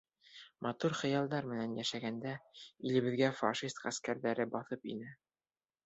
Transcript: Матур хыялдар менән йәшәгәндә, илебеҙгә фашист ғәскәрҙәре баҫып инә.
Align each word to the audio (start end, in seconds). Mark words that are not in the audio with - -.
Матур 0.67 0.95
хыялдар 1.01 1.49
менән 1.51 1.77
йәшәгәндә, 1.83 2.33
илебеҙгә 2.63 3.31
фашист 3.43 3.87
ғәскәрҙәре 3.87 4.53
баҫып 4.57 4.93
инә. 4.97 5.19